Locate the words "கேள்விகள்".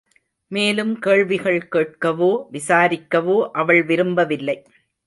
0.99-1.67